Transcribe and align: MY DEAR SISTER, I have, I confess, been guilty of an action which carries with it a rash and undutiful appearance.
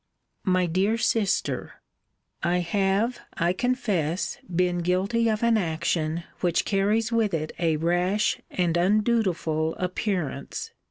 MY 0.45 0.65
DEAR 0.65 0.97
SISTER, 0.97 1.73
I 2.41 2.57
have, 2.61 3.19
I 3.35 3.53
confess, 3.53 4.39
been 4.49 4.79
guilty 4.79 5.29
of 5.29 5.43
an 5.43 5.59
action 5.59 6.23
which 6.39 6.65
carries 6.65 7.11
with 7.11 7.35
it 7.35 7.51
a 7.59 7.75
rash 7.77 8.41
and 8.49 8.75
undutiful 8.77 9.75
appearance. 9.75 10.71